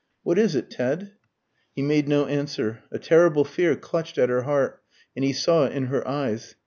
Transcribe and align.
"What 0.23 0.39
is 0.39 0.55
it, 0.55 0.71
Ted?" 0.71 1.11
He 1.75 1.83
made 1.83 2.07
no 2.07 2.25
answer. 2.25 2.79
A 2.91 2.97
terrible 2.97 3.43
fear 3.45 3.75
clutched 3.75 4.17
at 4.17 4.29
her 4.29 4.41
heart, 4.41 4.81
and 5.15 5.23
he 5.23 5.31
saw 5.31 5.65
it 5.65 5.73
in 5.73 5.85
her 5.93 6.07
eyes. 6.07 6.55